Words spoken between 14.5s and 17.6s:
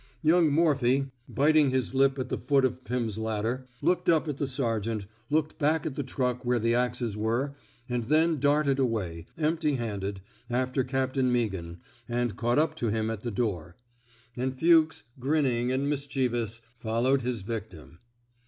Euchs, grinning and mis chievous, followed his